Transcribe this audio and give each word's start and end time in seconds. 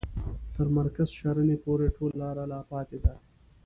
تر 0.55 0.67
مرکز 0.77 1.09
شرنې 1.17 1.55
پوري 1.63 1.89
ټوله 1.95 2.15
لار 2.21 2.37
لا 2.51 2.59
پاته 2.69 2.97
ده. 3.03 3.13